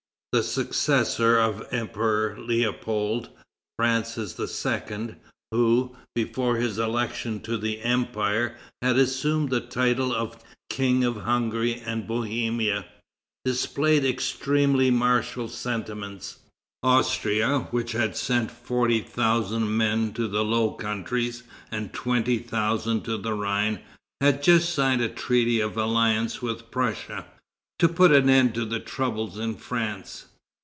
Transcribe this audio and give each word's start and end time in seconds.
The 0.33 0.43
successor 0.43 1.37
of 1.37 1.57
the 1.59 1.73
Emperor 1.75 2.37
Leopold, 2.39 3.31
Francis 3.77 4.39
II., 4.39 5.15
who, 5.51 5.93
before 6.15 6.55
his 6.55 6.79
election 6.79 7.41
to 7.41 7.57
the 7.57 7.81
Empire, 7.81 8.55
had 8.81 8.97
assumed 8.97 9.49
the 9.49 9.59
title 9.59 10.15
of 10.15 10.37
King 10.69 11.03
of 11.03 11.17
Hungary 11.23 11.83
and 11.85 12.07
Bohemia, 12.07 12.85
displayed 13.43 14.05
extremely 14.05 14.89
martial 14.89 15.49
sentiments. 15.49 16.37
Austria, 16.81 17.67
which 17.71 17.91
had 17.91 18.15
sent 18.15 18.49
forty 18.51 19.01
thousand 19.01 19.75
men 19.75 20.13
to 20.13 20.29
the 20.29 20.45
Low 20.45 20.71
Countries 20.71 21.43
and 21.71 21.91
twenty 21.91 22.37
thousand 22.37 23.03
to 23.03 23.17
the 23.17 23.33
Rhine, 23.33 23.81
had 24.21 24.41
just 24.41 24.73
signed 24.73 25.01
a 25.01 25.09
treaty 25.09 25.59
of 25.59 25.75
alliance 25.75 26.41
with 26.41 26.71
Prussia, 26.71 27.25
"to 27.79 27.89
put 27.89 28.11
an 28.11 28.29
end 28.29 28.53
to 28.53 28.63
the 28.63 28.79
troubles 28.79 29.39
in 29.39 29.55
France." 29.55 30.27